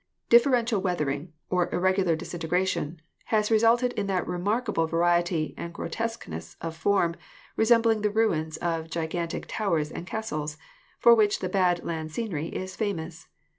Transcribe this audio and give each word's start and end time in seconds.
Differential 0.29 0.81
weathering, 0.81 1.31
or 1.51 1.69
irregular 1.71 2.15
disintegration, 2.15 3.01
has 3.25 3.51
resulted 3.51 3.93
in 3.93 4.07
that 4.07 4.25
remarkable 4.27 4.87
variety 4.87 5.53
and 5.57 5.71
grotesqueness 5.71 6.57
of 6.59 6.75
form 6.75 7.13
resembling 7.55 8.01
the 8.01 8.09
ruins 8.09 8.57
of 8.57 8.89
gigantic 8.89 9.45
towers 9.47 9.91
and 9.91 10.07
castles, 10.07 10.57
for 10.97 11.13
which 11.13 11.37
the 11.37 11.49
bad 11.49 11.85
land 11.85 12.11
scenery 12.11 12.47
is 12.47 12.75
famous. 12.75 13.27